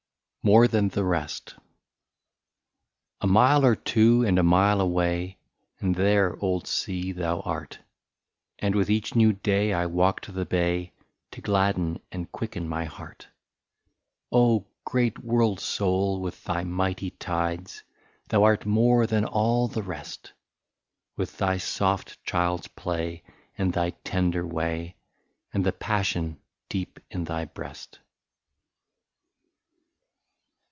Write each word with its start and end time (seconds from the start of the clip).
45 0.43 0.53
MORE 0.53 0.67
THAN 0.69 0.87
THE 0.89 1.03
REST. 1.03 1.55
A 3.21 3.27
MILE 3.27 3.63
or 3.63 3.75
two 3.75 4.25
ami 4.25 4.39
a 4.39 4.43
mile 4.43 4.81
away, 4.81 5.37
And 5.79 5.93
there, 5.93 6.35
old 6.43 6.65
sea, 6.65 7.11
thou 7.11 7.41
art; 7.41 7.77
And 8.57 8.73
with 8.73 8.89
each 8.89 9.13
new 9.15 9.33
day 9.33 9.71
I 9.71 9.85
walk 9.85 10.19
to 10.21 10.31
the 10.31 10.47
bay, 10.47 10.93
To 11.33 11.41
gladden 11.41 11.99
and 12.11 12.31
quicken 12.31 12.67
my 12.67 12.85
heart. 12.85 13.27
Oh! 14.31 14.65
great 14.83 15.19
world 15.19 15.59
soul 15.59 16.19
with 16.21 16.43
thy 16.43 16.63
mighty 16.63 17.11
tides, 17.11 17.83
Thou 18.29 18.43
art 18.43 18.65
more 18.65 19.05
than 19.05 19.25
all 19.25 19.67
the 19.67 19.83
rest, 19.83 20.33
With 21.17 21.37
thy 21.37 21.59
soft 21.59 22.17
child's 22.25 22.67
play 22.67 23.21
and 23.59 23.71
thy 23.73 23.91
tender 23.91 24.43
way. 24.43 24.95
And 25.53 25.63
the 25.63 25.71
passion 25.71 26.41
deep 26.67 26.99
in 27.11 27.25
thy 27.25 27.45
breast. 27.45 27.99